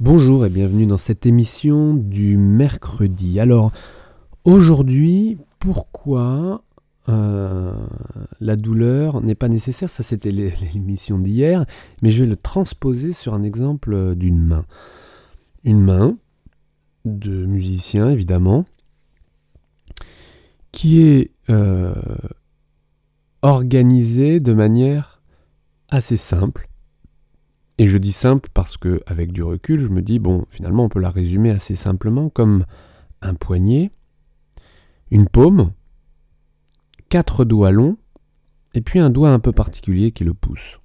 [0.00, 3.38] Bonjour et bienvenue dans cette émission du mercredi.
[3.38, 3.70] Alors
[4.44, 6.64] aujourd'hui, pourquoi
[7.08, 7.72] euh,
[8.40, 9.88] la douleur n'est pas nécessaire?
[9.88, 11.66] Ça c'était l'émission d'hier,
[12.00, 14.64] mais je vais le transposer sur un exemple d'une main.
[15.62, 16.16] Une main
[17.04, 18.64] de musicien évidemment,
[20.72, 21.94] qui est euh,
[23.42, 25.22] organisée de manière
[25.90, 26.68] assez simple
[27.78, 30.88] et je dis simple parce que, avec du recul, je me dis, bon, finalement, on
[30.88, 32.64] peut la résumer assez simplement comme
[33.22, 33.90] un poignet,
[35.10, 35.72] une paume,
[37.08, 37.96] quatre doigts longs,
[38.74, 40.78] et puis un doigt un peu particulier qui le pouce.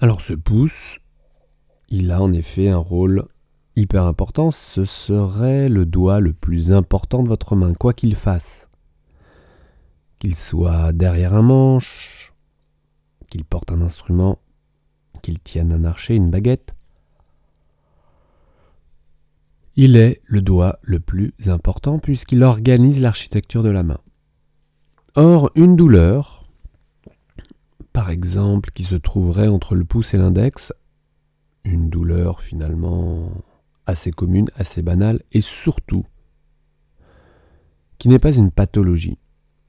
[0.00, 0.98] Alors ce pouce,
[1.88, 3.26] il a en effet un rôle
[3.76, 8.68] hyper important, ce serait le doigt le plus important de votre main, quoi qu'il fasse.
[10.18, 12.32] Qu'il soit derrière un manche,
[13.26, 14.38] qu'il porte un instrument,
[15.22, 16.74] qu'il tienne un archer, une baguette.
[19.74, 24.00] Il est le doigt le plus important puisqu'il organise l'architecture de la main.
[25.14, 26.48] Or, une douleur,
[27.92, 30.72] par exemple, qui se trouverait entre le pouce et l'index,
[31.64, 33.30] une douleur finalement
[33.86, 36.04] assez commune, assez banale, et surtout
[37.98, 39.18] qui n'est pas une pathologie.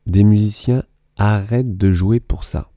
[0.06, 0.84] Des musiciens
[1.18, 2.70] arrêtent de jouer pour ça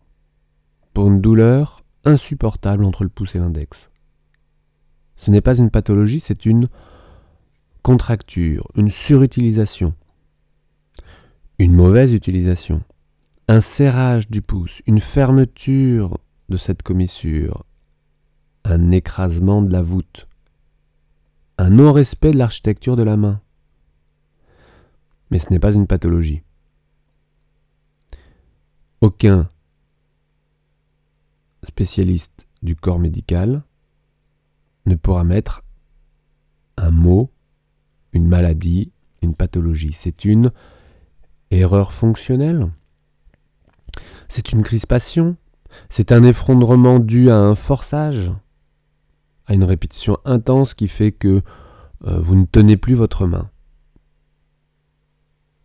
[0.94, 3.90] pour une douleur insupportable entre le pouce et l'index.
[5.16, 6.68] Ce n'est pas une pathologie, c'est une
[7.82, 9.94] contracture, une surutilisation,
[11.58, 12.82] une mauvaise utilisation,
[13.48, 16.18] un serrage du pouce, une fermeture
[16.48, 17.64] de cette commissure,
[18.64, 20.26] un écrasement de la voûte,
[21.58, 23.40] un non-respect de l'architecture de la main.
[25.30, 26.42] Mais ce n'est pas une pathologie.
[29.00, 29.48] Aucun
[31.62, 33.62] spécialiste du corps médical
[34.86, 35.62] ne pourra mettre
[36.76, 37.30] un mot,
[38.12, 39.96] une maladie, une pathologie.
[39.98, 40.52] C'est une
[41.50, 42.70] erreur fonctionnelle.
[44.28, 45.36] C'est une crispation.
[45.88, 48.32] C'est un effondrement dû à un forçage,
[49.46, 51.42] à une répétition intense qui fait que
[52.06, 53.50] euh, vous ne tenez plus votre main.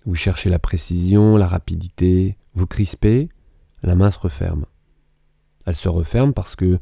[0.05, 3.29] Vous cherchez la précision, la rapidité, vous crispez,
[3.81, 4.65] la main se referme.
[5.65, 6.79] Elle se referme parce que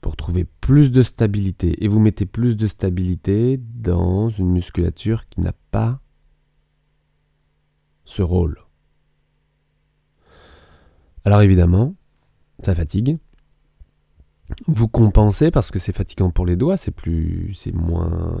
[0.00, 5.40] pour trouver plus de stabilité, et vous mettez plus de stabilité dans une musculature qui
[5.40, 6.00] n'a pas
[8.04, 8.62] ce rôle.
[11.24, 11.94] Alors évidemment,
[12.60, 13.18] ça fatigue.
[14.66, 18.40] Vous compensez parce que c'est fatigant pour les doigts, c'est plus, c'est moins,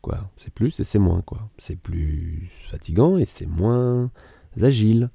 [0.00, 1.50] quoi, c'est plus et c'est moins quoi.
[1.58, 4.10] C'est plus fatigant et c'est moins
[4.62, 5.10] agile.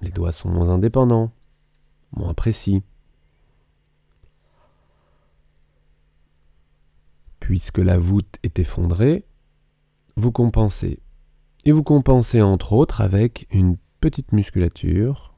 [0.00, 1.30] Les doigts sont moins indépendants
[2.12, 2.82] moins précis.
[7.40, 9.24] Puisque la voûte est effondrée,
[10.16, 11.00] vous compensez.
[11.64, 15.34] Et vous compensez entre autres avec une petite musculature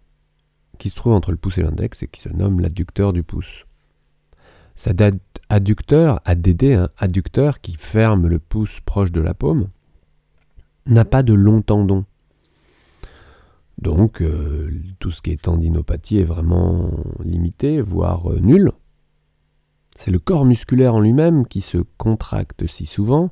[0.78, 3.66] qui se trouve entre le pouce et l'index et qui se nomme l'adducteur du pouce.
[4.76, 5.02] Cet
[5.50, 9.68] adducteur, ADD, hein, adducteur qui ferme le pouce proche de la paume,
[10.86, 12.06] n'a pas de long tendon.
[13.80, 16.90] Donc euh, tout ce qui est tendinopathie est vraiment
[17.24, 18.72] limité, voire euh, nul.
[19.96, 23.30] C'est le corps musculaire en lui-même qui se contracte si souvent,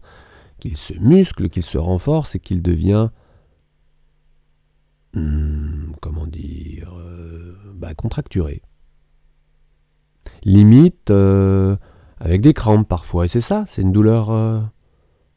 [0.58, 3.10] qu'il se muscle, qu'il se renforce et qu'il devient,
[5.14, 8.62] hmm, comment dire, euh, bah, contracturé.
[10.44, 14.30] Limite avec des crampes parfois, et c'est ça, c'est une douleur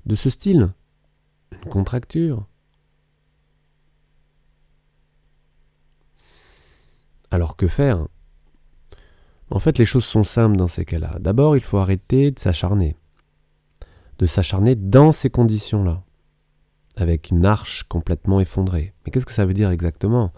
[0.05, 0.73] de ce style,
[1.63, 2.45] une contracture.
[7.31, 8.05] Alors que faire?
[9.49, 11.17] En fait, les choses sont simples dans ces cas-là.
[11.19, 12.95] D'abord, il faut arrêter de s'acharner.
[14.19, 16.03] De s'acharner dans ces conditions-là.
[16.97, 18.93] Avec une arche complètement effondrée.
[19.05, 20.33] Mais qu'est-ce que ça veut dire exactement?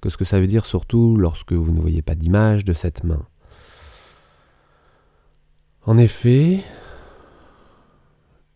[0.00, 3.26] Qu'est-ce que ça veut dire surtout lorsque vous ne voyez pas d'image de cette main?
[5.84, 6.62] En effet,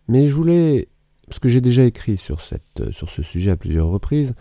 [0.08, 0.88] mais je voulais,
[1.26, 4.34] parce que j'ai déjà écrit sur, sur ce sujet à plusieurs reprises,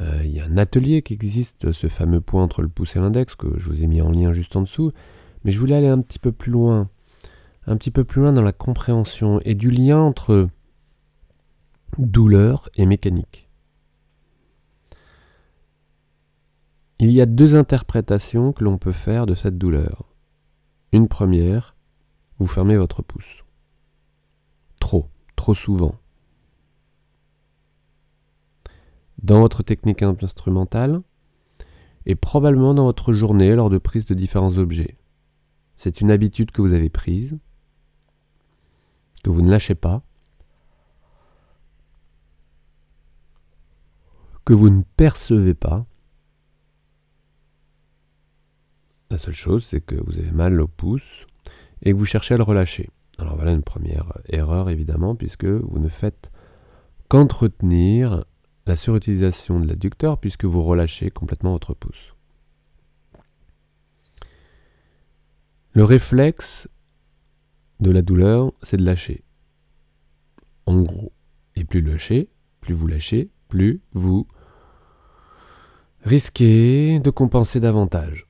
[0.00, 3.34] il y a un atelier qui existe, ce fameux point entre le pouce et l'index,
[3.34, 4.92] que je vous ai mis en lien juste en dessous.
[5.44, 6.88] Mais je voulais aller un petit peu plus loin,
[7.66, 10.48] un petit peu plus loin dans la compréhension et du lien entre
[11.98, 13.48] douleur et mécanique.
[16.98, 20.04] Il y a deux interprétations que l'on peut faire de cette douleur.
[20.92, 21.74] Une première,
[22.38, 23.44] vous fermez votre pouce.
[24.80, 25.94] Trop, trop souvent.
[29.22, 31.02] Dans votre technique instrumentale
[32.06, 34.96] et probablement dans votre journée lors de prise de différents objets.
[35.76, 37.38] C'est une habitude que vous avez prise,
[39.22, 40.02] que vous ne lâchez pas,
[44.44, 45.86] que vous ne percevez pas.
[49.10, 51.26] La seule chose, c'est que vous avez mal au pouce
[51.82, 52.88] et que vous cherchez à le relâcher.
[53.18, 56.30] Alors voilà une première erreur évidemment, puisque vous ne faites
[57.08, 58.24] qu'entretenir
[58.66, 62.14] la surutilisation de l'adducteur puisque vous relâchez complètement votre pouce.
[65.72, 66.68] Le réflexe
[67.78, 69.24] de la douleur, c'est de lâcher.
[70.66, 71.12] En gros.
[71.56, 72.28] Et plus lâchez,
[72.60, 74.26] plus vous lâchez, plus vous
[76.02, 78.26] risquez de compenser davantage.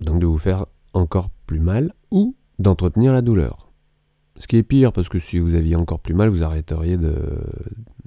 [0.00, 3.72] Donc de vous faire encore plus mal ou d'entretenir la douleur.
[4.38, 7.14] Ce qui est pire, parce que si vous aviez encore plus mal, vous arrêteriez de,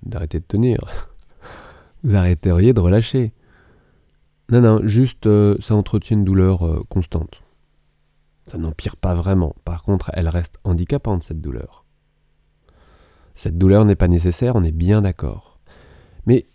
[0.04, 1.10] d'arrêter de tenir.
[2.06, 3.34] Vous arrêteriez de relâcher.
[4.50, 7.42] Non, non, juste euh, ça entretient une douleur euh, constante.
[8.48, 9.56] Ça n'empire pas vraiment.
[9.66, 11.84] Par contre, elle reste handicapante, cette douleur.
[13.34, 15.60] Cette douleur n'est pas nécessaire, on est bien d'accord.
[16.28, 16.46] Mais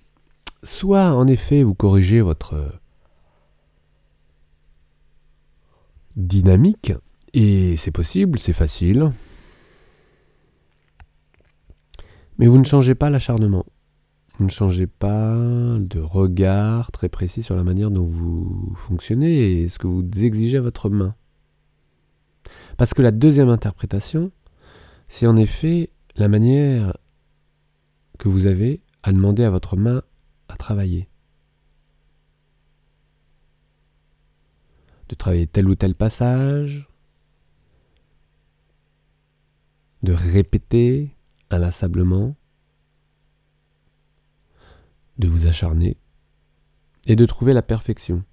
[0.62, 2.78] soit, en effet, vous corrigez votre
[6.14, 6.92] dynamique,
[7.32, 9.10] et c'est possible, c'est facile,
[12.38, 13.66] mais vous ne changez pas l'acharnement.
[14.40, 15.36] Ne changez pas
[15.78, 20.56] de regard très précis sur la manière dont vous fonctionnez et ce que vous exigez
[20.56, 21.14] à votre main.
[22.78, 24.32] Parce que la deuxième interprétation,
[25.08, 26.96] c'est en effet la manière
[28.18, 30.02] que vous avez à demander à votre main
[30.48, 31.06] à travailler.
[35.10, 36.88] De travailler tel ou tel passage,
[40.02, 41.14] de répéter
[41.50, 42.36] inlassablement,
[45.20, 45.96] de vous acharner
[47.06, 48.24] et de trouver la perfection.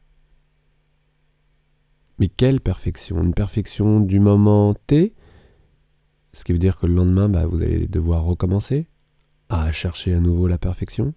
[2.20, 3.22] Mais quelle perfection?
[3.22, 5.14] Une perfection du moment T,
[6.34, 8.88] ce qui veut dire que le lendemain, bah, vous allez devoir recommencer
[9.50, 11.14] à chercher à nouveau la perfection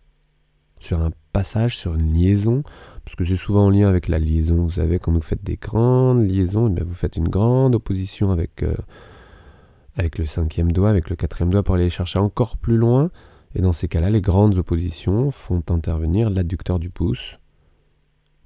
[0.79, 2.63] sur un passage, sur une liaison,
[3.05, 4.57] parce que c'est souvent en lien avec la liaison.
[4.57, 8.75] Vous savez, quand vous faites des grandes liaisons, eh vous faites une grande opposition euh,
[9.95, 13.11] avec le cinquième doigt, avec le quatrième doigt pour aller chercher encore plus loin.
[13.55, 17.39] Et dans ces cas-là, les grandes oppositions font intervenir l'adducteur du pouce,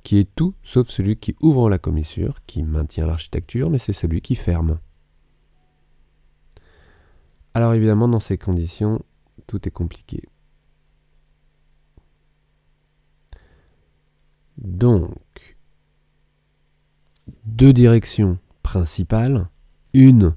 [0.03, 4.21] qui est tout sauf celui qui ouvre la commissure, qui maintient l'architecture, mais c'est celui
[4.21, 4.79] qui ferme.
[7.55, 9.03] Alors évidemment, dans ces conditions,
[9.47, 10.23] tout est compliqué.
[14.59, 15.57] Donc,
[17.45, 19.49] deux directions principales.
[19.93, 20.35] Une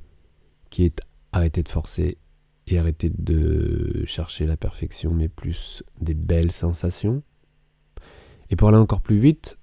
[0.70, 2.18] qui est arrêter de forcer
[2.68, 7.24] et arrêter de chercher la perfection, mais plus des belles sensations.
[8.50, 9.58] Et pour aller encore plus vite,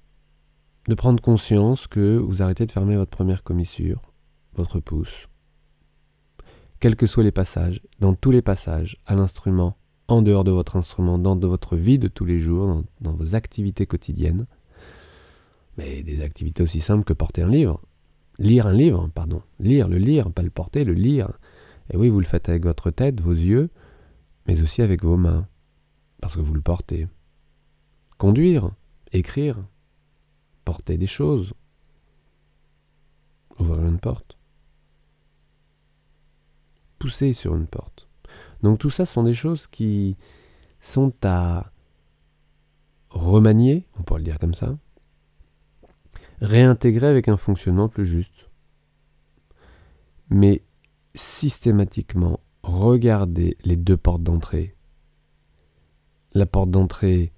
[0.89, 4.03] de prendre conscience que vous arrêtez de fermer votre première commissure,
[4.55, 5.29] votre pouce,
[6.81, 9.77] quels que soient les passages, dans tous les passages, à l'instrument,
[10.09, 13.13] en dehors de votre instrument, dans de votre vie de tous les jours, dans, dans
[13.13, 14.47] vos activités quotidiennes,
[15.79, 17.81] mais des activités aussi simples que porter un livre,
[18.39, 21.33] lire un livre, pardon, lire, le lire, pas le porter, le lire,
[21.91, 23.71] et oui, vous le faites avec votre tête, vos yeux,
[24.47, 25.47] mais aussi avec vos mains,
[26.21, 27.09] parce que vous le portez.
[28.19, 28.71] Conduire,
[29.13, 29.59] écrire,
[30.65, 31.53] porter des choses,
[33.59, 34.39] ouvrir une porte,
[36.99, 38.09] pousser sur une porte.
[38.63, 40.17] Donc tout ça sont des choses qui
[40.81, 41.71] sont à
[43.11, 44.77] remanier, on pourrait le dire comme ça,
[46.41, 48.49] réintégrer avec un fonctionnement plus juste.
[50.31, 50.63] Mais
[51.15, 54.75] systématiquement regarder les deux portes d'entrée.
[56.33, 57.33] La porte d'entrée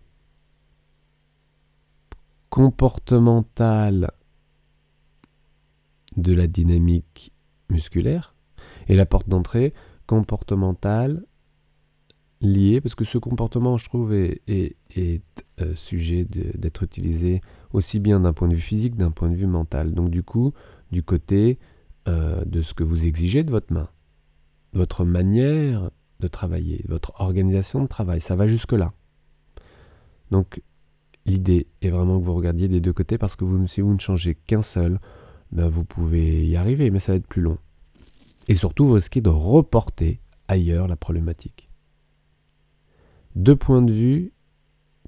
[2.49, 4.11] comportementale
[6.17, 7.33] de la dynamique
[7.69, 8.35] musculaire
[8.89, 9.75] et la porte d'entrée
[10.07, 11.25] comportementale
[12.41, 14.43] liée, parce que ce comportement, je trouve, est,
[14.99, 17.41] euh, sujet d'être utilisé
[17.73, 19.93] aussi bien d'un point de vue physique, d'un point de vue mental.
[19.93, 20.53] Donc du coup,
[20.93, 21.59] du côté
[22.09, 23.89] euh, de ce que vous exigez de votre main,
[24.73, 28.21] votre manière de travailler, votre organisation de travail.
[28.21, 28.93] Ça va jusque-là.
[30.31, 30.63] Donc,
[31.27, 34.35] l'idée est vraiment que vous regardiez des deux côtés parce que si vous ne changez
[34.35, 35.01] qu'un seul,
[35.53, 37.59] ben vous pouvez y arriver, mais ça va être plus long.
[38.49, 41.69] Et surtout, vous risquez de reporter ailleurs la problématique.
[43.35, 44.33] Deux points de vue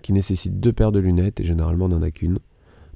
[0.03, 2.39] qui nécessitent deux paires de lunettes et généralement on n'en a qu'une.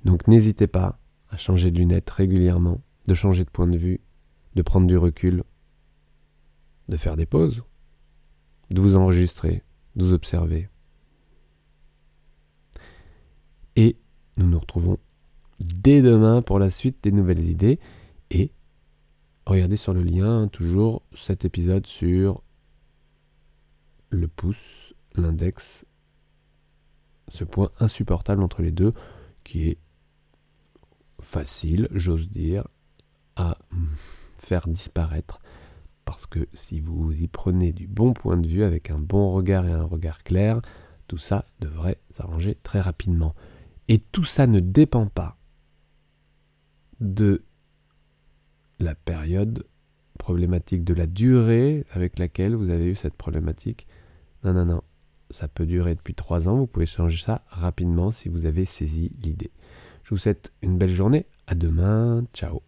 [0.04, 0.98] Donc n'hésitez pas
[1.30, 4.00] à changer de lunettes régulièrement de changer de point de vue,
[4.54, 5.44] de prendre du recul,
[6.88, 7.62] de faire des pauses,
[8.70, 9.62] de vous enregistrer,
[9.96, 10.68] de vous observer.
[13.76, 13.96] Et
[14.36, 14.98] nous nous retrouvons
[15.60, 17.78] dès demain pour la suite des nouvelles idées
[18.30, 18.52] et
[19.46, 22.42] regardez sur le lien toujours cet épisode sur
[24.10, 25.84] le pouce, l'index,
[27.28, 28.92] ce point insupportable entre les deux
[29.44, 29.78] qui est
[31.20, 32.66] facile, j'ose dire,
[33.36, 33.58] à
[34.38, 35.40] faire disparaître.
[36.04, 39.66] Parce que si vous y prenez du bon point de vue, avec un bon regard
[39.66, 40.60] et un regard clair,
[41.06, 43.34] tout ça devrait s'arranger très rapidement.
[43.88, 45.36] Et tout ça ne dépend pas
[47.00, 47.44] de
[48.78, 49.66] la période
[50.18, 53.86] problématique, de la durée avec laquelle vous avez eu cette problématique.
[54.44, 54.82] Non, non, non.
[55.30, 56.56] Ça peut durer depuis trois ans.
[56.56, 59.50] Vous pouvez changer ça rapidement si vous avez saisi l'idée.
[60.04, 61.26] Je vous souhaite une belle journée.
[61.46, 62.24] À demain.
[62.32, 62.62] Ciao.